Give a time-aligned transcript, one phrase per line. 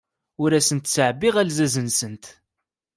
[0.41, 2.25] Ur asent-ttɛebbiɣ alzaz-nsent.